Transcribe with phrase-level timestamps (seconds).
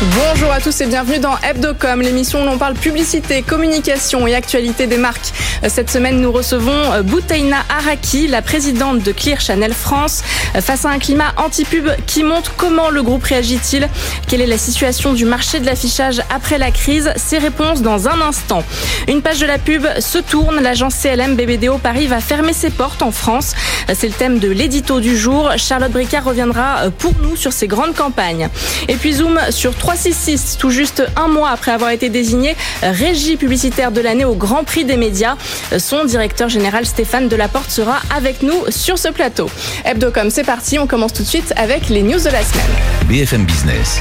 [0.00, 4.86] Bonjour à tous et bienvenue dans Hebdocom, l'émission où l'on parle publicité, communication et actualité
[4.86, 5.32] des marques.
[5.66, 10.22] Cette semaine, nous recevons Boutaina Araki, la présidente de Clear Channel France.
[10.60, 13.88] Face à un climat anti-pub qui montre comment le groupe réagit-il
[14.28, 18.20] Quelle est la situation du marché de l'affichage après la crise Ces réponses dans un
[18.20, 18.62] instant.
[19.08, 20.60] Une page de la pub se tourne.
[20.60, 23.54] L'agence CLM BBDO Paris va fermer ses portes en France.
[23.92, 25.50] C'est le thème de l'édito du jour.
[25.56, 28.48] Charlotte Bricard reviendra pour nous sur ces grandes campagnes.
[28.86, 33.90] Et puis zoom sur 366, tout juste un mois après avoir été désigné régie publicitaire
[33.90, 35.36] de l'année au Grand Prix des médias.
[35.78, 39.48] Son directeur général Stéphane Delaporte sera avec nous sur ce plateau.
[39.86, 42.66] Hebdocom, c'est parti, on commence tout de suite avec les news de la semaine.
[43.08, 43.98] BFM Business,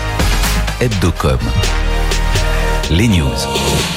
[0.82, 1.40] Hebdocom,
[2.92, 3.97] les news.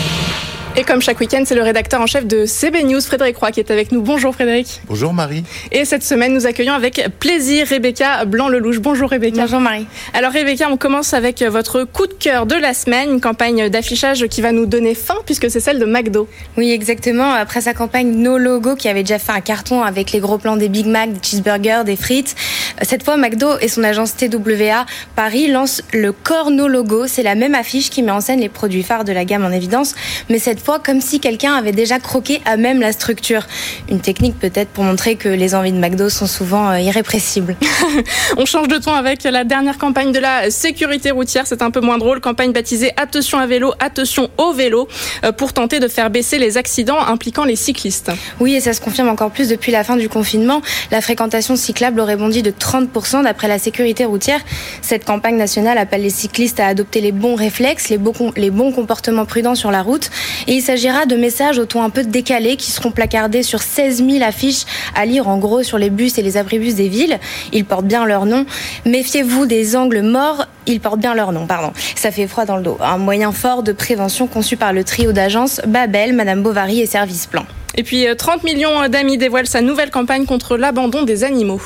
[0.81, 3.61] Et comme chaque week-end, c'est le rédacteur en chef de CB News, Frédéric Roy, qui
[3.61, 4.01] est avec nous.
[4.01, 4.81] Bonjour Frédéric.
[4.89, 5.45] Bonjour Marie.
[5.73, 8.79] Et cette semaine, nous accueillons avec plaisir Rebecca Blanc-Lelouch.
[8.79, 9.43] Bonjour Rebecca.
[9.43, 9.87] Bonjour Marie.
[10.15, 14.27] Alors Rebecca, on commence avec votre coup de cœur de la semaine, une campagne d'affichage
[14.29, 16.27] qui va nous donner faim puisque c'est celle de McDo.
[16.57, 17.31] Oui, exactement.
[17.31, 20.57] Après sa campagne No Logo qui avait déjà fait un carton avec les gros plans
[20.57, 22.35] des Big Mac, des cheeseburgers, des frites,
[22.81, 27.07] cette fois McDo et son agence TWA Paris lancent le Core No Logo.
[27.07, 29.51] C'est la même affiche qui met en scène les produits phares de la gamme en
[29.51, 29.95] évidence,
[30.31, 33.47] mais cette fois comme si quelqu'un avait déjà croqué à même la structure.
[33.89, 37.57] Une technique peut-être pour montrer que les envies de McDo sont souvent irrépressibles.
[38.37, 41.47] On change de ton avec la dernière campagne de la sécurité routière.
[41.47, 42.21] C'est un peu moins drôle.
[42.21, 44.89] Campagne baptisée Attention à vélo, attention au vélo,
[45.37, 48.13] pour tenter de faire baisser les accidents impliquant les cyclistes.
[48.39, 50.63] Oui, et ça se confirme encore plus depuis la fin du confinement.
[50.91, 54.41] La fréquentation cyclable aurait bondi de 30% d'après la sécurité routière.
[54.83, 58.73] Cette campagne nationale appelle les cyclistes à adopter les bons réflexes, les bons, les bons
[58.73, 60.11] comportements prudents sur la route.
[60.51, 64.25] Et il s'agira de messages au un peu décalé qui seront placardés sur 16 000
[64.25, 64.65] affiches
[64.97, 67.21] à lire en gros sur les bus et les abribus des villes.
[67.53, 68.45] Ils portent bien leur nom.
[68.85, 70.47] Méfiez-vous des angles morts.
[70.67, 71.73] Ils portent bien leur nom, pardon.
[71.95, 72.79] Ça fait froid dans le dos.
[72.81, 77.29] Un moyen fort de prévention conçu par le trio d'agences Babel, Madame Bovary et Service
[77.29, 77.45] Plan.
[77.77, 81.61] Et puis 30 millions d'amis dévoilent sa nouvelle campagne contre l'abandon des animaux.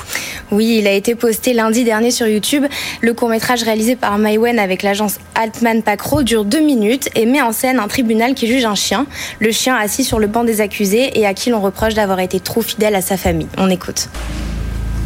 [0.50, 2.64] Oui, il a été posté lundi dernier sur YouTube.
[3.00, 7.52] Le court-métrage réalisé par Maïwen avec l'agence Altman Pacro dure deux minutes et met en
[7.52, 9.06] scène un tribunal qui juge un chien.
[9.40, 12.38] Le chien assis sur le banc des accusés et à qui l'on reproche d'avoir été
[12.38, 13.48] trop fidèle à sa famille.
[13.56, 14.08] On écoute.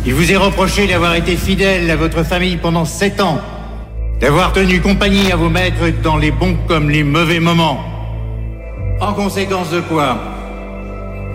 [0.04, 3.40] Il vous est reproché d'avoir été fidèle à votre famille pendant sept ans,
[4.20, 7.78] d'avoir tenu compagnie à vos maîtres dans les bons comme les mauvais moments.
[9.00, 10.37] En conséquence de quoi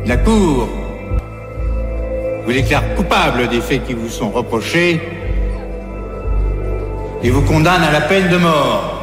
[0.05, 0.67] la Cour
[2.45, 5.01] vous déclare coupable des faits qui vous sont reprochés
[7.23, 9.02] et vous condamne à la peine de mort.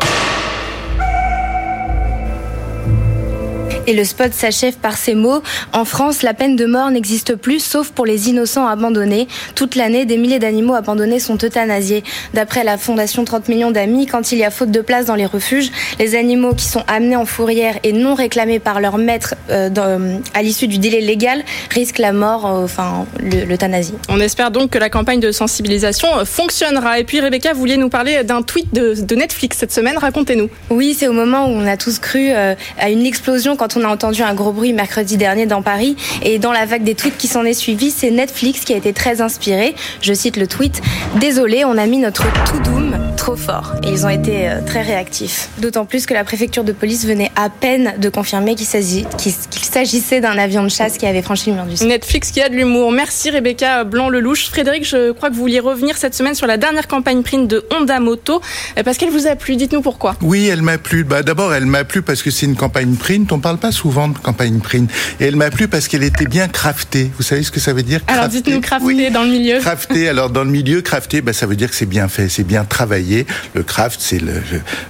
[3.87, 5.43] Et le spot s'achève par ces mots.
[5.73, 9.27] En France, la peine de mort n'existe plus, sauf pour les innocents abandonnés.
[9.55, 12.05] Toute l'année, des milliers d'animaux abandonnés sont euthanasiés.
[12.35, 15.27] D'après la Fondation 30 millions d'amis, quand il y a faute de place dans les
[15.27, 19.71] refuges, les animaux qui sont amenés en fourrière et non réclamés par leur maître euh,
[19.71, 23.95] dans, à l'issue du délai légal risquent la mort, euh, enfin l'euthanasie.
[24.09, 26.99] On espère donc que la campagne de sensibilisation fonctionnera.
[26.99, 29.99] Et puis Rebecca, vous vouliez nous parler d'un tweet de, de, Netflix cette semaine.
[29.99, 30.49] Racontez-nous.
[30.71, 33.85] Oui, c'est au moment où on a tous cru euh, à une explosion quand on
[33.85, 35.97] a entendu un gros bruit mercredi dernier dans Paris.
[36.23, 38.93] Et dans la vague des tweets qui s'en est suivi, c'est Netflix qui a été
[38.93, 39.75] très inspiré.
[40.01, 40.81] Je cite le tweet
[41.21, 43.75] Désolé, on a mis notre tout doom trop fort.
[43.83, 45.51] Et ils ont été euh, très réactifs.
[45.59, 50.39] D'autant plus que la préfecture de police venait à peine de confirmer qu'il s'agissait d'un
[50.39, 51.89] avion de chasse qui avait franchi le mur du ciel.
[51.89, 52.93] Netflix qui a de l'humour.
[52.93, 54.49] Merci Rebecca Blanc-Lelouch.
[54.49, 57.65] Frédéric, je crois que vous vouliez revenir cette semaine sur la dernière campagne print de
[57.71, 58.41] Honda Moto.
[58.85, 59.57] Parce qu'elle vous a plu.
[59.57, 60.17] Dites-nous pourquoi.
[60.23, 61.05] Oui, elle m'a plu.
[61.05, 63.31] Bah, D'abord, elle m'a plu parce que c'est une campagne print.
[63.33, 64.91] On parle pas souvent de campagne print.
[65.21, 67.11] Et elle m'a plu parce qu'elle était bien craftée.
[67.17, 69.11] Vous savez ce que ça veut dire Alors dites-nous crafté oui.
[69.13, 69.61] dans le milieu.
[69.61, 70.09] Crafté.
[70.11, 72.65] Alors dans le milieu, crafté, bah, ça veut dire que c'est bien fait, c'est bien
[72.65, 73.27] travaillé.
[73.55, 74.21] Le craft, c'est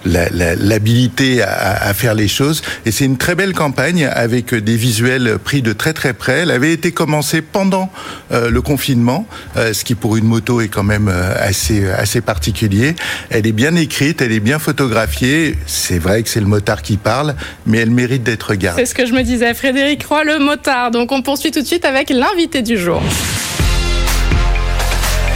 [0.04, 2.62] l'habilité la, la, à, à, faire les choses.
[2.86, 6.40] Et c'est une très belle campagne avec des visuels pris de très très près.
[6.40, 7.90] Elle avait été commencée pendant
[8.32, 9.26] euh, le confinement,
[9.56, 12.94] euh, ce qui pour une moto est quand même euh, assez assez particulier.
[13.31, 15.58] Elle est bien écrite, elle est bien photographiée.
[15.67, 17.34] C'est vrai que c'est le motard qui parle,
[17.67, 20.90] mais elle mérite d'être C'est ce que je me disais, Frédéric Roy, le motard.
[20.90, 23.02] Donc on poursuit tout de suite avec l'invité du jour.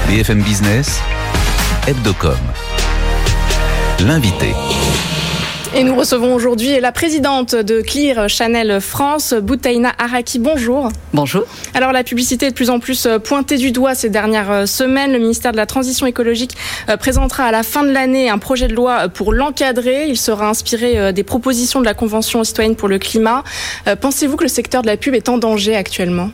[0.09, 1.01] BFM Business,
[1.87, 2.37] Hebdocom.
[4.01, 4.53] L'invité.
[5.77, 10.39] Et nous recevons aujourd'hui la présidente de Clear Chanel France, Boutaina Araki.
[10.39, 10.89] Bonjour.
[11.13, 11.43] Bonjour.
[11.75, 15.13] Alors la publicité est de plus en plus pointée du doigt ces dernières semaines.
[15.13, 16.57] Le ministère de la Transition écologique
[17.01, 20.07] présentera à la fin de l'année un projet de loi pour l'encadrer.
[20.07, 23.43] Il sera inspiré des propositions de la Convention citoyenne pour le climat.
[24.01, 26.31] Pensez-vous que le secteur de la pub est en danger actuellement?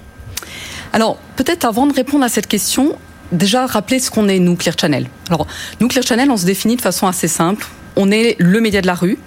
[0.92, 2.94] Alors, peut-être avant de répondre à cette question,
[3.32, 5.06] déjà rappeler ce qu'on est, nous, Clear Channel.
[5.31, 5.46] Alors,
[5.81, 7.66] nous, Clear Channel, on se définit de façon assez simple.
[7.96, 9.19] On est le média de la rue.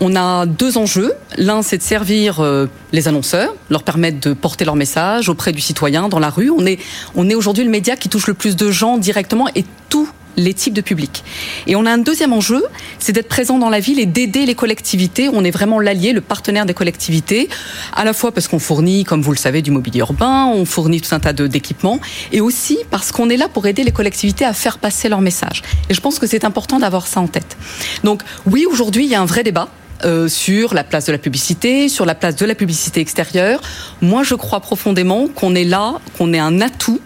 [0.00, 1.12] On a deux enjeux.
[1.36, 5.60] L'un, c'est de servir euh, les annonceurs, leur permettre de porter leur message auprès du
[5.60, 6.50] citoyen dans la rue.
[6.50, 6.78] On est,
[7.14, 10.08] on est aujourd'hui le média qui touche le plus de gens directement et tout
[10.40, 11.24] les types de publics.
[11.66, 12.62] Et on a un deuxième enjeu,
[12.98, 15.28] c'est d'être présent dans la ville et d'aider les collectivités.
[15.32, 17.48] On est vraiment l'allié, le partenaire des collectivités,
[17.94, 21.00] à la fois parce qu'on fournit, comme vous le savez, du mobilier urbain, on fournit
[21.00, 22.00] tout un tas d'équipements,
[22.32, 25.62] et aussi parce qu'on est là pour aider les collectivités à faire passer leur message.
[25.88, 27.56] Et je pense que c'est important d'avoir ça en tête.
[28.04, 29.68] Donc oui, aujourd'hui, il y a un vrai débat.
[30.02, 33.60] Euh, sur la place de la publicité, sur la place de la publicité extérieure.
[34.00, 37.00] Moi, je crois profondément qu'on est là, qu'on est un atout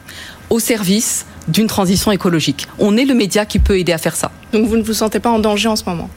[0.48, 2.66] au service d'une transition écologique.
[2.78, 4.30] On est le média qui peut aider à faire ça.
[4.52, 6.08] Donc vous ne vous sentez pas en danger en ce moment?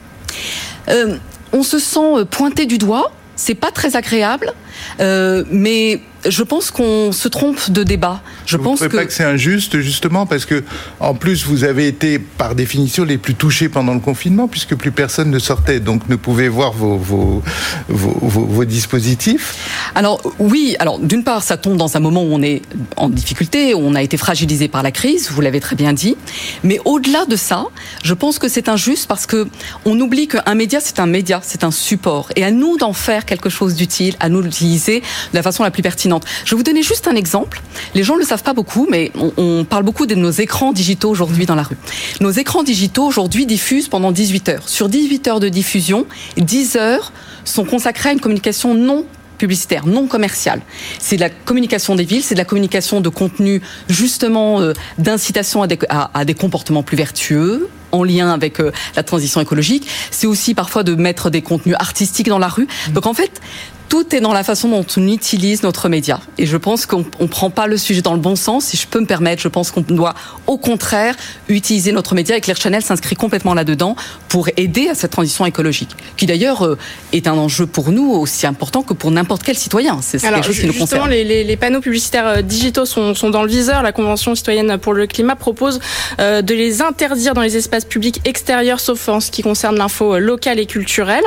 [0.88, 1.16] Euh,
[1.52, 3.12] On se sent pointé du doigt.
[3.36, 4.52] C'est pas très agréable,
[5.00, 8.20] euh, mais je pense qu'on se trompe de débat.
[8.46, 10.64] Je vous pense que pas que c'est injuste justement parce que
[11.00, 14.90] en plus vous avez été par définition les plus touchés pendant le confinement puisque plus
[14.90, 17.42] personne ne sortait donc ne pouvait voir vos vos,
[17.88, 19.90] vos, vos, vos dispositifs.
[19.94, 22.62] Alors oui, alors d'une part ça tombe dans un moment où on est
[22.96, 26.16] en difficulté, où on a été fragilisé par la crise, vous l'avez très bien dit,
[26.64, 27.66] mais au-delà de ça,
[28.02, 29.46] je pense que c'est injuste parce que
[29.84, 33.24] on oublie qu'un média c'est un média, c'est un support et à nous d'en faire
[33.24, 36.24] quelque chose d'utile, à nous de la façon la plus pertinente.
[36.44, 37.62] Je vais vous donner juste un exemple.
[37.94, 40.72] Les gens ne le savent pas beaucoup, mais on, on parle beaucoup de nos écrans
[40.72, 41.76] digitaux aujourd'hui dans la rue.
[42.20, 44.68] Nos écrans digitaux aujourd'hui diffusent pendant 18 heures.
[44.68, 46.06] Sur 18 heures de diffusion,
[46.36, 47.12] 10 heures
[47.44, 49.04] sont consacrées à une communication non
[49.38, 50.60] publicitaire, non commerciale.
[50.98, 55.62] C'est de la communication des villes, c'est de la communication de contenu justement euh, d'incitation
[55.62, 59.86] à des, à, à des comportements plus vertueux, en lien avec euh, la transition écologique.
[60.10, 62.66] C'est aussi parfois de mettre des contenus artistiques dans la rue.
[62.92, 63.40] Donc en fait,
[63.88, 66.20] tout est dans la façon dont on utilise notre média.
[66.36, 68.66] Et je pense qu'on ne prend pas le sujet dans le bon sens.
[68.66, 70.14] Si je peux me permettre, je pense qu'on doit
[70.46, 71.14] au contraire
[71.48, 73.96] utiliser notre média et Claire Chanel s'inscrit complètement là-dedans
[74.28, 76.78] pour aider à cette transition écologique, qui d'ailleurs euh,
[77.12, 80.00] est un enjeu pour nous aussi important que pour n'importe quel citoyen.
[80.02, 81.08] C'est quelque chose qui nous concerne.
[81.08, 83.82] les, les, les panneaux publicitaires euh, digitaux sont, sont dans le viseur.
[83.82, 85.80] La Convention citoyenne pour le climat propose
[86.20, 90.18] euh, de les interdire dans les espaces publics extérieurs, sauf en ce qui concerne l'info
[90.18, 91.24] locale et culturelle.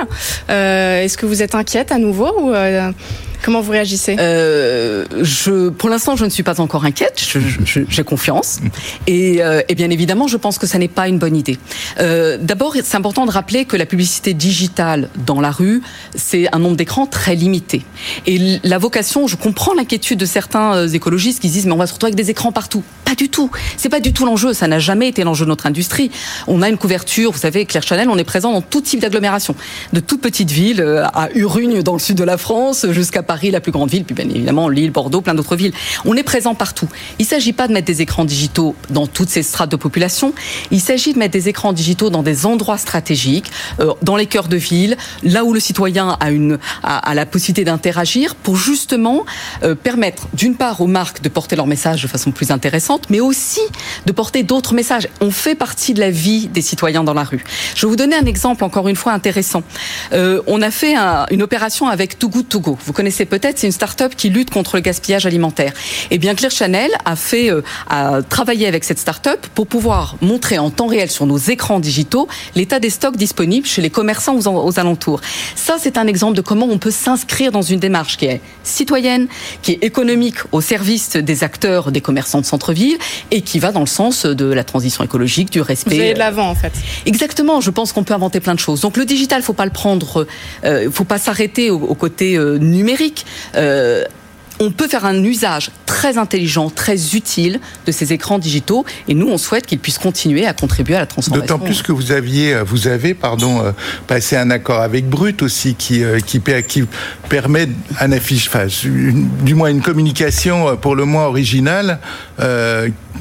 [0.50, 2.92] Euh, Est-ce que vous êtes inquiète à nouveau euh,
[3.44, 4.15] comment vous réagissez?
[4.19, 7.21] Euh, je, pour l'instant, je ne suis pas encore inquiète.
[7.65, 8.59] J'ai confiance.
[9.07, 11.57] Et, euh, et bien évidemment, je pense que ça n'est pas une bonne idée.
[11.98, 15.81] D'abord, c'est important de rappeler que la publicité digitale dans la rue,
[16.15, 17.83] c'est un nombre d'écrans très limité.
[18.27, 21.94] Et la vocation, je comprends l'inquiétude de certains écologistes qui disent mais on va se
[21.94, 22.83] retrouver avec des écrans partout.
[23.12, 23.52] Pas du tout.
[23.75, 24.54] C'est pas du tout l'enjeu.
[24.54, 26.12] Ça n'a jamais été l'enjeu de notre industrie.
[26.48, 27.34] On a une couverture.
[27.34, 29.54] Vous savez, Claire Chanel, on est présent dans tout type d'agglomération,
[29.92, 33.52] de toutes petites villes euh, à Urugne dans le sud de la France jusqu'à Paris,
[33.52, 35.74] la plus grande ville, puis bien évidemment Lille, Bordeaux, plein d'autres villes.
[36.06, 36.88] On est présent partout.
[37.19, 40.34] Il ne s'agit pas de mettre des écrans digitaux dans toutes ces strates de population.
[40.72, 44.48] Il s'agit de mettre des écrans digitaux dans des endroits stratégiques, euh, dans les cœurs
[44.48, 49.25] de ville, là où le citoyen a, une, a, a la possibilité d'interagir pour justement
[49.63, 53.19] euh, permettre d'une part aux marques de porter leur message de façon plus intéressante, mais
[53.19, 53.62] aussi
[54.06, 55.07] de porter d'autres messages.
[55.21, 57.44] On fait partie de la vie des citoyens dans la rue.
[57.75, 59.63] Je vais vous donner un exemple encore une fois intéressant.
[60.13, 62.48] Euh, on a fait un- une opération avec Too Good.
[62.86, 65.74] Vous connaissez peut-être, c'est une start-up qui lutte contre le gaspillage alimentaire.
[66.12, 70.60] Et bien Claire Chanel a fait, euh, a travaillé avec cette start-up pour pouvoir montrer
[70.60, 74.79] en temps réel sur nos écrans digitaux l'état des stocks disponibles chez les commerçants aux
[74.79, 75.22] alentours.
[75.55, 79.27] Ça, c'est un exemple de comment on peut s'inscrire dans une démarche qui est citoyenne,
[79.62, 82.90] qui est économique au service des acteurs, des commerçants de centre-ville
[83.31, 85.95] et qui va dans le sens de la transition écologique, du respect.
[85.95, 86.74] Vous allez de l'avant en fait.
[87.05, 88.81] Exactement, je pense qu'on peut inventer plein de choses.
[88.81, 90.27] Donc le digital, faut pas le prendre,
[90.63, 93.25] euh, faut pas s'arrêter au, au côté euh, numérique.
[93.55, 94.03] Euh,
[94.62, 99.27] on peut faire un usage très intelligent, très utile de ces écrans digitaux, et nous,
[99.27, 101.46] on souhaite qu'ils puissent continuer à contribuer à la transformation.
[101.58, 103.72] D'autant plus que vous aviez, euh, vous avez, pardon, euh,
[104.08, 106.84] passé un accord avec Brut aussi qui euh, qui, per- qui
[107.27, 107.68] permet
[108.00, 112.00] un affiche, enfin, une- du moins une communication pour le moins originale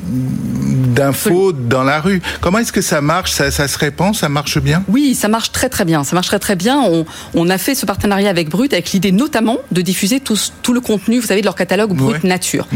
[0.04, 2.20] d'infos dans la rue.
[2.40, 4.82] Comment est-ce que ça marche ça, ça se répand Ça marche bien?
[4.88, 6.04] Oui, ça marche très très bien.
[6.04, 6.80] Ça marche très très bien.
[6.80, 7.04] On,
[7.35, 10.80] on a fait ce partenariat avec Brut avec l'idée notamment de diffuser tout, tout le
[10.80, 12.28] contenu, vous savez, de leur catalogue Brut Ouais.
[12.28, 12.66] Nature.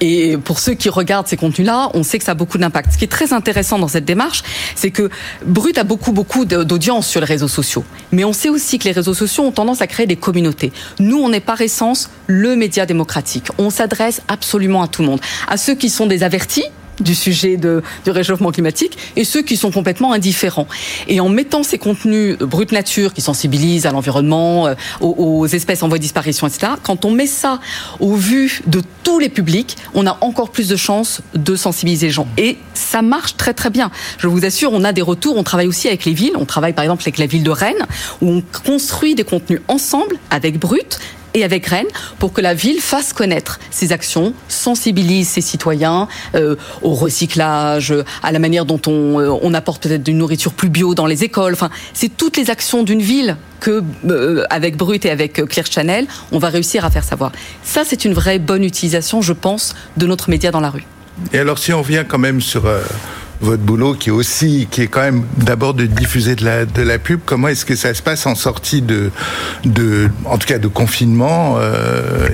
[0.00, 2.92] Et pour ceux qui regardent ces contenus-là, on sait que ça a beaucoup d'impact.
[2.92, 4.42] Ce qui est très intéressant dans cette démarche,
[4.76, 5.10] c'est que
[5.44, 7.84] Brut a beaucoup beaucoup d'audience sur les réseaux sociaux.
[8.12, 10.72] Mais on sait aussi que les réseaux sociaux ont tendance à créer des communautés.
[11.00, 13.48] Nous, on est par essence le média démocratique.
[13.58, 15.20] On s'adresse absolument à tout le monde.
[15.48, 16.64] À ceux qui sont des avertis,
[17.00, 20.66] du sujet de, du réchauffement climatique et ceux qui sont complètement indifférents.
[21.08, 25.88] Et en mettant ces contenus brut nature qui sensibilisent à l'environnement, euh, aux, espèces en
[25.88, 27.60] voie de disparition, etc., quand on met ça
[28.00, 32.12] au vu de tous les publics, on a encore plus de chances de sensibiliser les
[32.12, 32.28] gens.
[32.36, 33.90] Et ça marche très très bien.
[34.18, 35.36] Je vous assure, on a des retours.
[35.36, 36.34] On travaille aussi avec les villes.
[36.36, 37.86] On travaille par exemple avec la ville de Rennes,
[38.20, 40.98] où on construit des contenus ensemble avec Brut
[41.36, 41.86] et avec Rennes
[42.18, 48.32] pour que la ville fasse connaître ses actions, sensibilise ses citoyens euh, au recyclage, à
[48.32, 51.52] la manière dont on, euh, apporte peut-être une nourriture plus bio dans les écoles.
[51.52, 56.06] Enfin, c'est toutes les actions d'une ville que euh, avec Brut et avec Clear Channel,
[56.32, 57.32] on va réussir à faire savoir.
[57.62, 60.84] Ça, c'est une vraie bonne utilisation, je pense, de notre média dans la rue.
[61.32, 62.66] Et alors, si on revient quand même sur
[63.40, 66.82] votre boulot, qui est aussi, qui est quand même d'abord de diffuser de la de
[66.82, 69.10] la pub, comment est-ce que ça se passe en sortie de,
[69.64, 72.28] de en tout cas de confinement euh.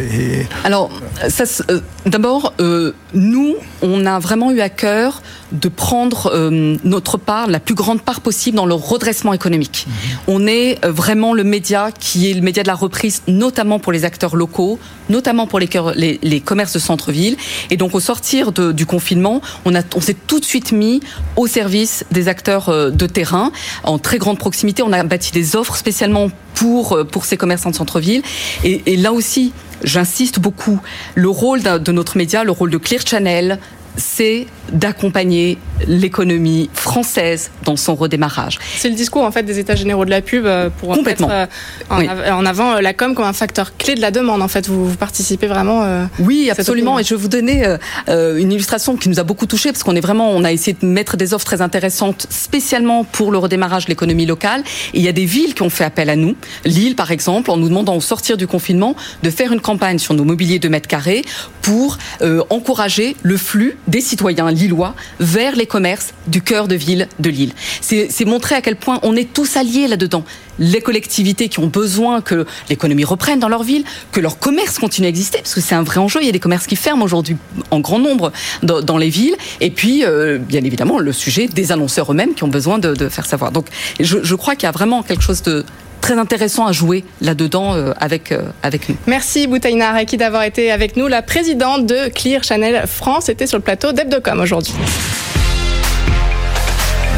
[0.64, 0.90] Alors,
[1.28, 7.18] ça, euh, d'abord, euh, nous, on a vraiment eu à cœur de prendre euh, notre
[7.18, 9.86] part, la plus grande part possible dans le redressement économique.
[9.86, 9.92] Mmh.
[10.28, 14.04] On est vraiment le média qui est le média de la reprise, notamment pour les
[14.04, 14.78] acteurs locaux,
[15.10, 17.36] notamment pour les, les, les commerces de centre-ville.
[17.70, 21.00] Et donc, au sortir de, du confinement, on, a, on s'est tout de suite mis
[21.36, 23.52] au service des acteurs euh, de terrain,
[23.84, 24.82] en très grande proximité.
[24.82, 28.22] On a bâti des offres spécialement pour, euh, pour ces commerçants de centre-ville.
[28.64, 29.52] Et, et là aussi,
[29.84, 30.80] j'insiste beaucoup,
[31.14, 33.58] le rôle de notre média, le rôle de Clear Channel,
[33.96, 38.58] c'est d'accompagner l'économie française dans son redémarrage.
[38.76, 41.28] C'est le discours en fait des États généraux de la pub euh, pour Complètement.
[41.28, 41.52] mettre
[41.90, 42.08] en, oui.
[42.08, 44.42] en, avant la com comme un facteur clé de la demande.
[44.42, 45.82] En fait, vous, vous participez vraiment.
[45.84, 46.98] Euh, oui, absolument.
[46.98, 47.76] Et je vais vous donner
[48.08, 50.76] euh, une illustration qui nous a beaucoup touché parce qu'on est vraiment, on a essayé
[50.80, 54.62] de mettre des offres très intéressantes spécialement pour le redémarrage de l'économie locale.
[54.94, 56.34] Et il y a des villes qui ont fait appel à nous.
[56.64, 60.14] Lille, par exemple, en nous demandant au sortir du confinement de faire une campagne sur
[60.14, 61.22] nos mobiliers de mètres carrés
[61.62, 67.08] pour euh, encourager le flux des citoyens lillois vers les commerces du cœur de ville
[67.18, 67.52] de Lille.
[67.80, 70.24] C'est montrer à quel point on est tous alliés là-dedans.
[70.58, 75.06] Les collectivités qui ont besoin que l'économie reprenne dans leur ville, que leur commerce continue
[75.06, 76.20] à exister, parce que c'est un vrai enjeu.
[76.22, 77.36] Il y a des commerces qui ferment aujourd'hui
[77.70, 79.36] en grand nombre dans, les villes.
[79.60, 83.26] Et puis, euh, bien évidemment, le sujet des annonceurs eux-mêmes qui ont besoin de, faire
[83.26, 83.50] savoir.
[83.50, 83.66] Donc,
[83.98, 85.64] je crois qu'il y a vraiment quelque chose de
[86.02, 88.96] très intéressant à jouer là-dedans euh, avec, euh, avec nous.
[89.06, 91.08] Merci Boutaina Araki d'avoir été avec nous.
[91.08, 94.74] La présidente de Clear Channel France était sur le plateau d'Hebdocom aujourd'hui.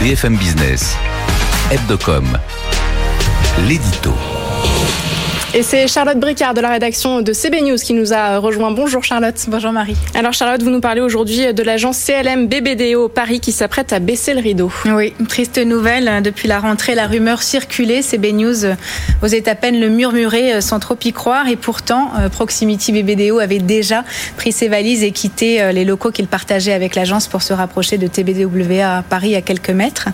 [0.01, 0.97] BFM Business,
[1.73, 2.39] Hebdocom,
[3.67, 4.15] l'édito.
[5.57, 8.73] Et c'est Charlotte Bricard de la rédaction de CB News qui nous a rejoint.
[8.73, 9.37] Bonjour Charlotte.
[9.47, 9.95] Bonjour Marie.
[10.13, 14.35] Alors Charlotte, vous nous parlez aujourd'hui de l'agence CLM BBDO Paris qui s'apprête à baisser
[14.35, 14.73] le rideau.
[14.87, 16.25] Oui, triste nouvelle.
[16.25, 18.03] Depuis la rentrée, la rumeur circulait.
[18.03, 18.65] CB News
[19.23, 21.47] osait à peine le murmurer sans trop y croire.
[21.47, 24.03] Et pourtant, Proximity BBDO avait déjà
[24.37, 28.09] pris ses valises et quitté les locaux qu'il partageait avec l'agence pour se rapprocher de
[28.09, 30.09] TBDWA à Paris à quelques mètres.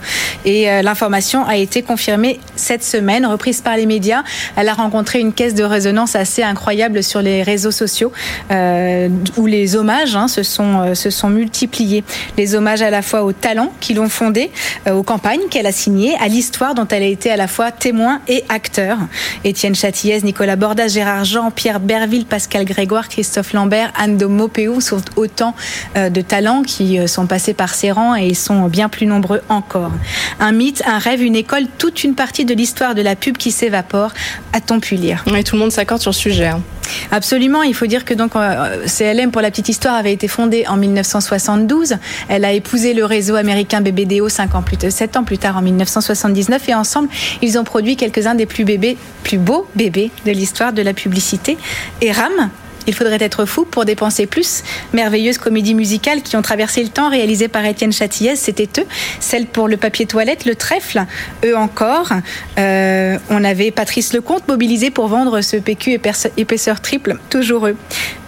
[0.45, 4.23] Et l'information a été confirmée cette semaine, reprise par les médias.
[4.55, 8.13] Elle a rencontré une caisse de résonance assez incroyable sur les réseaux sociaux
[8.51, 12.05] euh, où les hommages hein, se, sont, euh, se sont multipliés.
[12.37, 14.51] Les hommages à la fois aux talents qui l'ont fondé,
[14.87, 17.71] euh, aux campagnes qu'elle a signées, à l'histoire dont elle a été à la fois
[17.71, 18.99] témoin et acteur.
[19.45, 24.81] Étienne Châtillaise, Nicolas Bordas, Gérard Jean, Pierre Berville, Pascal Grégoire, Christophe Lambert, Anne de Maupéou
[24.81, 25.55] sont autant
[25.97, 29.93] de talents qui sont passés par ses rangs et ils sont bien plus nombreux encore.
[30.39, 33.51] Un mythe, un rêve, une école, toute une partie de l'histoire de la pub qui
[33.51, 34.13] s'évapore.
[34.53, 36.49] A-t-on pu lire et tout le monde s'accorde sur le sujet.
[36.49, 36.63] Hein.
[37.11, 37.63] Absolument.
[37.63, 40.77] Il faut dire que donc euh, CLM, pour la petite histoire, avait été fondée en
[40.77, 41.97] 1972.
[42.29, 45.57] Elle a épousé le réseau américain BBDO 5 ans plus tard, 7 ans plus tard,
[45.57, 46.69] en 1979.
[46.69, 47.09] Et ensemble,
[47.43, 51.57] ils ont produit quelques-uns des plus bébés, plus beaux bébés de l'histoire de la publicité.
[52.01, 52.51] Et RAM,
[52.91, 54.65] il faudrait être fou pour dépenser plus.
[54.93, 58.87] Merveilleuses comédies musicales qui ont traversé le temps, réalisées par Étienne Châtillaise, c'était eux.
[59.21, 61.05] Celle pour le papier toilette, le trèfle,
[61.45, 62.11] eux encore.
[62.59, 66.01] Euh, on avait Patrice Lecomte mobilisé pour vendre ce PQ
[66.37, 67.77] épaisseur triple, toujours eux.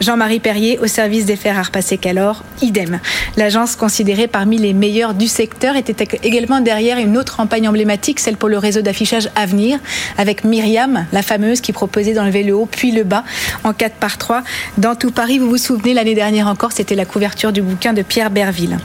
[0.01, 3.01] Jean-Marie Perrier au service des fers à repasser qu'alors, idem.
[3.37, 8.37] L'agence considérée parmi les meilleures du secteur était également derrière une autre campagne emblématique, celle
[8.37, 9.81] pour le réseau d'affichage Avenir,
[10.19, 13.25] avec Myriam, la fameuse qui proposait d'enlever le haut puis le bas
[13.65, 14.45] en 4 par 3
[14.79, 15.39] dans tout Paris.
[15.39, 18.79] Vous vous souvenez, l'année dernière encore, c'était la couverture du bouquin de Pierre Berville.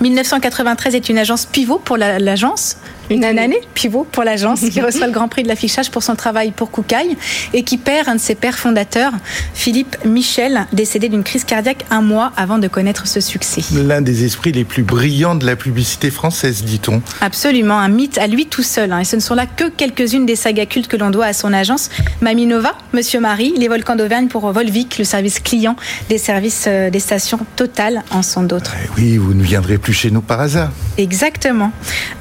[0.00, 2.76] 1993 est une agence pivot pour l'agence.
[3.10, 6.50] Une année pivot pour l'agence qui reçoit le Grand Prix de l'affichage pour son travail
[6.50, 7.16] pour Koukaï
[7.52, 9.12] et qui perd un de ses pères fondateurs,
[9.54, 13.62] Philippe Michel, décédé d'une crise cardiaque un mois avant de connaître ce succès.
[13.74, 17.02] L'un des esprits les plus brillants de la publicité française, dit-on.
[17.20, 18.92] Absolument, un mythe à lui tout seul.
[18.92, 19.00] Hein.
[19.00, 21.52] Et ce ne sont là que quelques-unes des sagas cultes que l'on doit à son
[21.52, 21.90] agence.
[22.20, 25.76] Maminova, Monsieur Marie, les volcans d'Auvergne pour Volvic, le service client
[26.08, 28.74] des services euh, des stations Total en sont d'autres.
[28.84, 30.70] Eh oui, vous ne viendrez plus chez nous par hasard.
[30.98, 31.72] Exactement.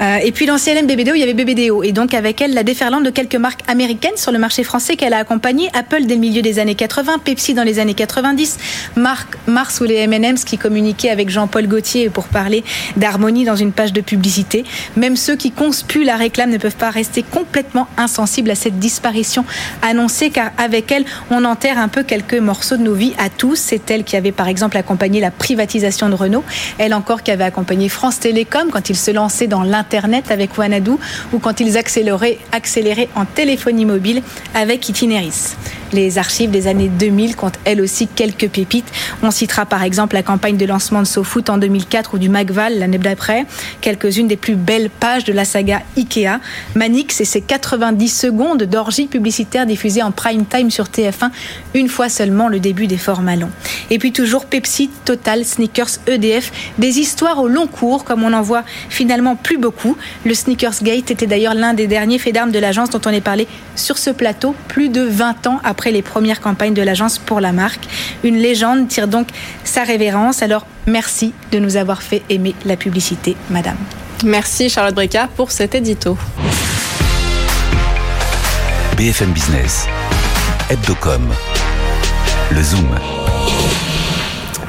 [0.02, 1.84] Euh, et puis l'ancienne BBDO, il y avait BBDO.
[1.84, 5.14] Et donc avec elle, la déferlante de quelques marques américaines sur le marché français qu'elle
[5.14, 5.70] a accompagné.
[5.74, 8.58] Apple dès le milieu des années 80, Pepsi dans les années 90,
[8.98, 12.64] Marc, Mars ou les M&M's qui communiquaient avec Jean-Paul Gaultier pour parler
[12.98, 14.66] d'harmonie dans une page de publicité.
[14.98, 19.46] Même ceux qui conspuent la réclame ne peuvent pas rester complètement insensibles à cette disparition
[19.82, 23.56] annoncée car avec elle, on enterre un peu quelques morceaux de nos vies à tous.
[23.56, 26.44] C'est elle qui avait par exemple accompagné la privatisation de Renault,
[26.78, 30.58] elle encore qui avait accompagné France Télécom quand il se lançait dans l'Internet avec
[31.34, 34.22] Ou quand ils accéléraient, en téléphonie mobile
[34.54, 35.56] avec Itineris.
[35.94, 38.92] Les archives des années 2000 comptent elles aussi quelques pépites.
[39.24, 42.80] On citera par exemple la campagne de lancement de SoFoot en 2004 ou du Magval
[42.80, 43.46] l'année d'après,
[43.82, 46.40] quelques-unes des plus belles pages de la saga Ikea,
[46.76, 51.30] Manix et ses 90 secondes d'orgie publicitaire diffusées en prime time sur TF1
[51.76, 53.52] une fois seulement le début des formats longs.
[53.90, 58.42] Et puis toujours Pepsi, Total, Sneakers, EDF, des histoires au long cours comme on en
[58.42, 59.96] voit finalement plus beaucoup.
[60.26, 63.22] Le Sneakers Gate était d'ailleurs l'un des derniers faits d'armes de l'agence dont on est
[63.22, 67.40] parlé sur ce plateau plus de 20 ans après les premières campagnes de l'agence pour
[67.40, 67.86] la marque.
[68.24, 69.28] Une légende tire donc
[69.64, 70.42] sa révérence.
[70.42, 73.78] Alors merci de nous avoir fait aimer la publicité, madame.
[74.24, 76.18] Merci Charlotte Bricard pour cet édito.
[78.98, 79.88] BFM Business,
[80.70, 81.28] Hebdocom,
[82.52, 83.15] le Zoom.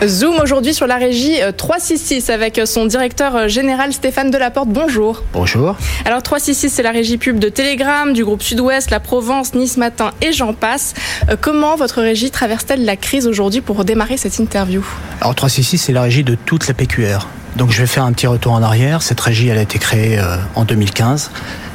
[0.05, 4.69] Zoom aujourd'hui sur la régie 366 euh, avec son directeur euh, général Stéphane Delaporte.
[4.69, 5.23] Bonjour.
[5.33, 5.77] Bonjour.
[6.05, 10.11] Alors 366 c'est la régie pub de Telegram, du groupe Sud-Ouest, la Provence, Nice Matin
[10.21, 10.93] et j'en passe.
[11.31, 14.85] Euh, comment votre régie traverse-t-elle la crise aujourd'hui pour démarrer cette interview?
[15.23, 17.27] Alors 366 c'est la régie de toute la PQR.
[17.57, 19.01] Donc je vais faire un petit retour en arrière.
[19.01, 20.21] Cette régie elle a été créée
[20.55, 21.31] en 2015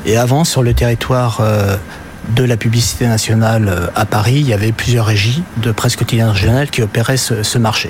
[0.06, 1.42] et avant sur le territoire
[2.30, 6.30] de la publicité nationale euh, à Paris, il y avait plusieurs régies de presse quotidienne
[6.30, 7.90] régionale qui opéraient ce, marché.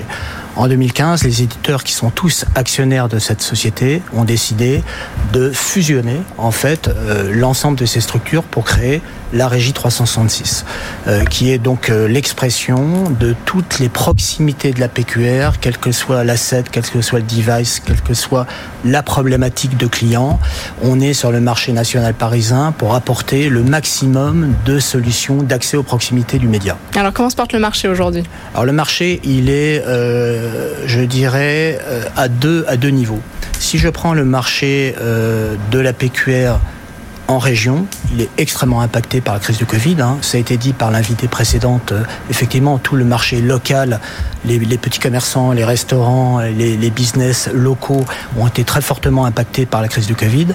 [0.56, 4.82] En 2015, les éditeurs qui sont tous actionnaires de cette société ont décidé
[5.32, 9.00] de fusionner en fait euh, l'ensemble de ces structures pour créer
[9.32, 10.64] la régie 366,
[11.06, 15.92] euh, qui est donc euh, l'expression de toutes les proximités de la PQR, quel que
[15.92, 18.46] soit l'asset, quel que soit le device, quelle que soit
[18.84, 20.38] la problématique de client.
[20.82, 25.82] On est sur le marché national parisien pour apporter le maximum de solutions d'accès aux
[25.82, 26.76] proximités du média.
[26.94, 28.24] Alors comment se porte le marché aujourd'hui?
[28.52, 31.78] Alors le marché, il est, euh, je dirais,
[32.16, 33.20] à deux à deux niveaux.
[33.58, 36.58] Si je prends le marché de la PQR
[37.32, 37.86] en région.
[38.12, 39.96] Il est extrêmement impacté par la crise du Covid.
[40.00, 40.18] Hein.
[40.20, 41.92] Ça a été dit par l'invité précédente.
[41.92, 44.00] Euh, effectivement, tout le marché local,
[44.44, 48.04] les, petits commerçants, les restaurants, les, business locaux
[48.36, 50.48] ont été très fortement impactés par la crise du Covid.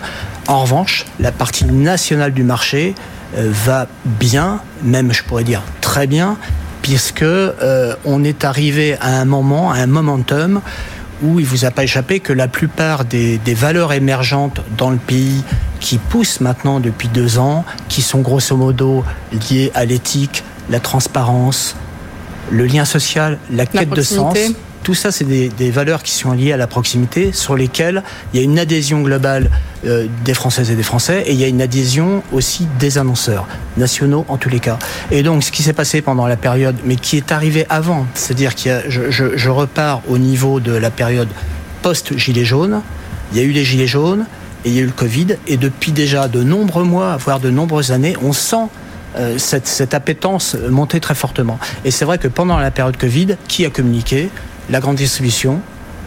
[0.48, 2.94] En revanche, la partie nationale du marché
[3.38, 6.38] euh, va bien, même je pourrais dire très bien,
[6.84, 10.62] puisque euh, on est arrivé à un moment, à un momentum
[11.24, 15.44] où il vous a pas échappé que la plupart des, valeurs émergentes dans le pays
[15.80, 21.76] qui poussent maintenant depuis deux ans, qui sont grosso modo liées à l'éthique, la transparence,
[22.52, 24.38] le lien social, la quête de sens,
[24.88, 28.42] tout ça, c'est des, valeurs qui sont liées à la proximité, sur lesquelles il y
[28.42, 29.50] a une adhésion globale
[29.86, 33.50] euh, des Françaises et des Français, et il y a une adhésion aussi des annonceurs,
[33.76, 34.80] nationaux en tous les cas.
[35.12, 38.56] Et donc, ce qui s'est passé pendant la période, mais qui est arrivé avant, c'est-à-dire
[38.56, 41.28] que je, je, repars au niveau de la période
[41.82, 42.82] post-Gilets jaunes,
[43.34, 44.26] il y a eu les Gilets jaunes,
[44.64, 47.50] et il y a eu le Covid, et depuis déjà de nombreux mois, voire de
[47.50, 48.70] nombreuses années, on sent
[49.18, 51.60] euh, cette, cette, appétence monter très fortement.
[51.84, 54.30] Et c'est vrai que pendant la période Covid, qui a communiqué?
[54.70, 55.60] La grande distribution,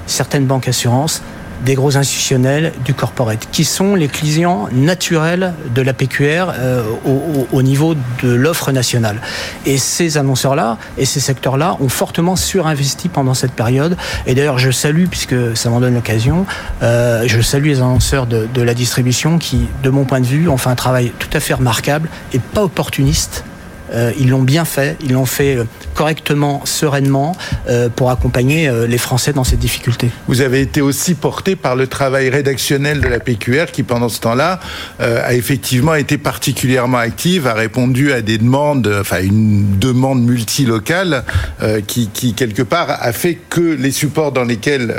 [0.07, 1.23] certaines banques assurances,
[1.65, 6.83] des gros institutionnels, du corporate, qui sont les clients naturels de la PQR euh,
[7.53, 9.21] au, niveau de l'offre nationale.
[9.67, 13.97] Et ces annonceurs-là et ces secteurs-là ont fortement surinvesti pendant cette période.
[14.27, 16.47] Et d'ailleurs, je salue, puisque ça m'en donne l'occasion,
[16.83, 20.49] euh, je salue les annonceurs de, de la distribution qui, de mon point de vue,
[20.49, 23.45] ont fait un travail tout à fait remarquable et pas opportuniste.
[23.93, 25.59] Euh, ils l'ont bien fait, ils l'ont fait
[25.95, 27.37] correctement, sereinement,
[27.97, 30.11] pour accompagner les Français dans ces difficultés.
[30.29, 34.21] Vous avez été aussi porté par le travail rédactionnel de la PQR qui, pendant ce
[34.21, 34.61] temps-là,
[34.99, 41.25] a effectivement été particulièrement active, a répondu à des demandes, enfin une demande multilocale
[41.87, 44.95] qui, quelque part, a fait que les supports dans lesquels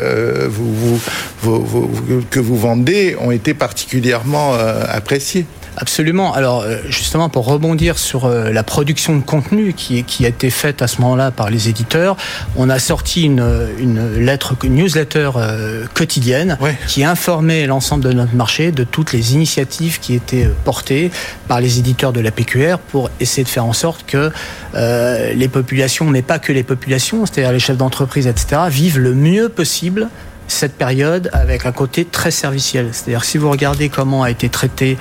[1.41, 5.45] que vous vendez ont été particulièrement appréciés.
[5.81, 6.31] Absolument.
[6.33, 10.51] Alors euh, justement, pour rebondir sur euh, la production de contenu qui, qui a été
[10.51, 12.17] faite à ce moment-là par les éditeurs,
[12.55, 13.43] on a sorti une,
[13.79, 19.33] une lettre, une newsletter euh, quotidienne qui informait l'ensemble de notre marché de toutes les
[19.33, 21.09] initiatives qui étaient portées
[21.47, 24.31] par les éditeurs de la PQR pour essayer de faire en sorte que
[24.73, 29.49] les populations, mais pas que les populations, c'est-à-dire les chefs d'entreprise, etc., vivent le mieux
[29.49, 30.09] possible
[30.51, 32.89] cette période avec un côté très serviciel.
[32.91, 34.97] C'est-à-dire si vous regardez comment a été traitée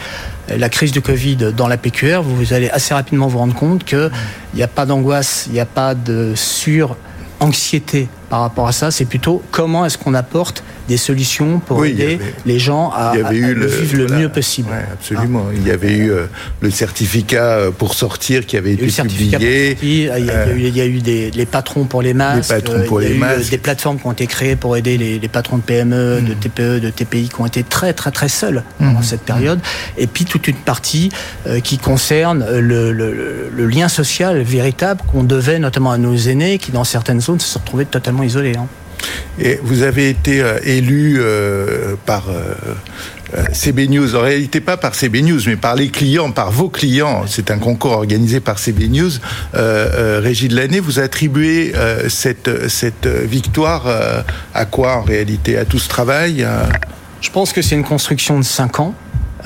[0.48, 4.10] la crise du Covid dans la PQR, vous allez assez rapidement vous rendre compte qu'il
[4.54, 8.90] n'y a pas d'angoisse, il n'y a pas de sur-anxiété par rapport à ça.
[8.90, 13.96] C'est plutôt comment est-ce qu'on apporte des solutions pour aider les gens à, le, vivre
[13.96, 14.70] le mieux possible.
[14.92, 15.46] absolument.
[15.54, 16.26] il y avait eu euh,
[16.60, 19.78] le certificat euh, pour sortir qui avait été publié.
[19.82, 22.60] il, y a eu, des les patrons pour les masques.
[22.88, 25.58] pour il y a eu des plateformes qui ont été créées pour aider les, patrons
[25.58, 26.38] de PME, de hmm.
[26.40, 29.04] TPE, de TPI qui ont été très très très seuls pendant hmm.
[29.04, 29.60] cette période.
[29.96, 31.10] Et puis toute une partie
[31.46, 32.90] euh, qui concerne le,
[33.70, 37.60] lien social véritable qu'on devait notamment à nos aînés qui dans certaines zones se sont
[37.60, 38.56] retrouvés totalement isolés.
[38.56, 38.66] Hein.
[39.38, 44.94] Et vous avez été euh, élu euh, par euh, CB News, en réalité pas par
[44.94, 47.22] CB News, mais par les clients, par vos clients.
[47.26, 49.10] C'est un concours organisé par CB News.
[49.54, 51.72] Régie de l'année, vous attribuez
[52.08, 53.86] cette, cette victoire
[54.52, 55.56] à quoi en réalité?
[55.56, 56.44] À tout ce travail
[57.20, 58.94] Je pense que c'est une construction de 5 ans.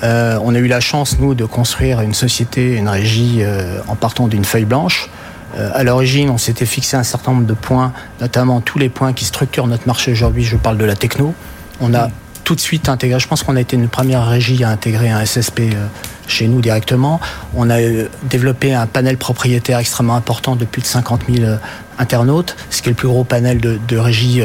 [0.02, 3.42] on a eu la chance, nous, de construire une société, une régie
[3.86, 5.10] en partant d'une feuille blanche.
[5.56, 9.12] Euh, à l'origine, on s'était fixé un certain nombre de points, notamment tous les points
[9.12, 10.44] qui structurent notre marché aujourd'hui.
[10.44, 11.34] Je parle de la techno.
[11.80, 12.08] On a
[12.44, 15.24] tout de suite intégré, je pense qu'on a été une première régie à intégrer un
[15.24, 15.86] SSP euh,
[16.26, 17.18] chez nous directement.
[17.54, 21.52] On a euh, développé un panel propriétaire extrêmement important de plus de 50 000
[21.98, 24.42] internautes, ce qui est le plus gros panel de, régie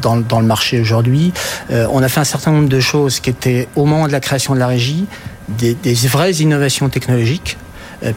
[0.00, 1.32] dans, le marché aujourd'hui.
[1.70, 4.54] On a fait un certain nombre de choses qui étaient au moment de la création
[4.54, 5.06] de la régie,
[5.48, 5.76] des,
[6.08, 7.58] vraies innovations technologiques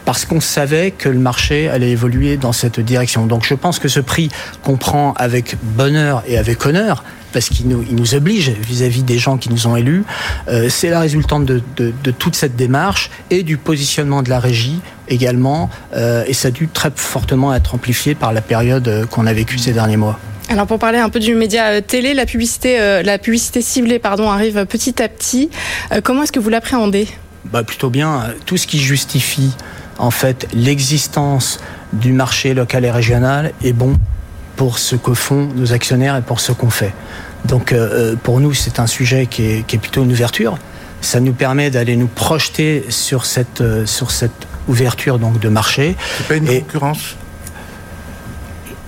[0.04, 3.26] parce qu'on savait que le marché allait évoluer dans cette direction.
[3.26, 4.30] Donc je pense que ce prix
[4.62, 9.18] qu'on prend avec bonheur et avec honneur, parce qu'il nous, il nous oblige vis-à-vis des
[9.18, 10.04] gens qui nous ont élus,
[10.48, 14.40] euh, c'est la résultante de, de, de, toute cette démarche et du positionnement de la
[14.40, 19.26] régie également, euh, et ça a dû très fortement être amplifié par la période qu'on
[19.26, 20.18] a vécue ces derniers mois.
[20.48, 24.66] Alors pour parler un peu du média télé, la publicité, la publicité ciblée pardon, arrive
[24.66, 25.48] petit à petit.
[26.02, 27.06] comment est-ce que vous l'appréhendez?
[27.44, 28.24] Bah, Plutôt bien.
[28.46, 29.52] Tout ce qui justifie
[30.00, 31.60] en fait l'existence
[31.92, 33.94] du marché local et régional est bon
[34.56, 36.92] pour ce que font nos actionnaires et pour ce qu'on fait.
[37.44, 40.58] Donc euh, euh, pour nous, c'est un sujet qui est, qui est, plutôt une ouverture.
[41.00, 45.96] Ça nous permet d'aller nous projeter sur cette, euh, sur cette ouverture donc, de marché.
[46.18, 47.16] C'est pas une concurrence?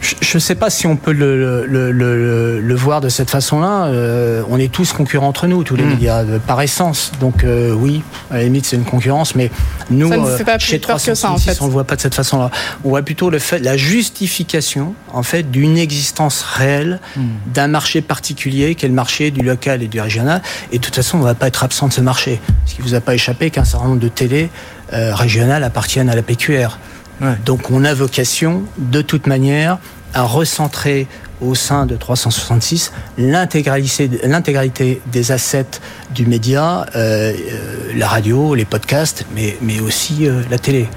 [0.03, 3.87] Je ne sais pas si on peut le, le, le, le voir de cette façon-là.
[3.87, 5.91] Euh, on est tous concurrents entre nous, tous les hmm.
[5.91, 7.13] médias, par essence.
[7.21, 9.51] Donc euh, oui, à la limite, c'est une concurrence, mais
[9.91, 11.63] nous, euh, chez 366, en fait.
[11.63, 12.51] on le voit pas de cette façon-là.
[12.85, 17.23] On voit plutôt le fait, la justification, en fait, d'une existence réelle hmm.
[17.55, 20.43] d'un marché particulier, qui est le marché du local et du régional.
[20.73, 22.41] Et de toute façon, on va pas être absent de ce marché.
[22.67, 24.51] Ce qui vous a pas échappé qu'un certain nombre de télé
[24.91, 26.77] régionales appartiennent à la PQR.
[27.45, 29.79] Donc on a vocation, de toute manière,
[30.15, 31.07] à recentrer
[31.43, 39.27] au sein de 366 l'intégralité des assets du média, euh, euh, la radio, les podcasts,
[39.35, 40.89] mais, aussi euh, la télé.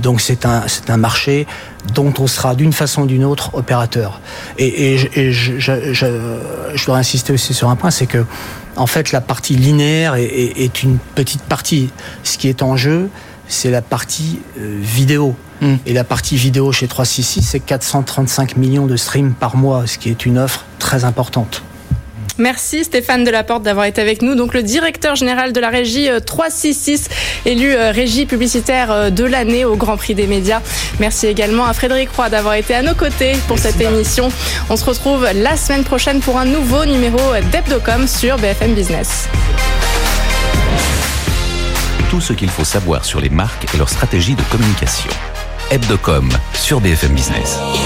[0.00, 1.46] Donc c'est un, marché
[1.94, 4.20] dont on sera d'une façon ou d'une autre opérateur.
[4.58, 8.24] Et, je, dois insister aussi sur un point, c'est que
[8.76, 11.90] en fait la partie linéaire est, une petite partie.
[12.24, 13.08] Ce qui est en jeu,
[13.46, 15.36] c'est la partie vidéo.
[15.60, 15.74] Mm.
[15.86, 20.10] Et la partie vidéo chez 366, c'est 435 millions de streams par mois, ce qui
[20.10, 21.62] est une offre très importante.
[22.36, 24.34] Merci Stéphane Delaporte d'avoir été avec nous.
[24.34, 27.08] Donc le directeur général de la régie 366,
[27.46, 30.60] euh, élu euh, régie publicitaire euh, de l'année au Grand Prix des médias.
[30.98, 34.30] Merci également à Frédéric Roy d'avoir été à nos côtés pour cette émission.
[34.68, 37.20] On se retrouve la semaine prochaine pour un nouveau numéro
[37.52, 39.28] d'Hebdocom sur BFM Business.
[42.10, 45.10] Tout ce qu'il faut savoir sur les marques et leur stratégie de communication.
[45.70, 47.74] Hebdocom sur BFM Business.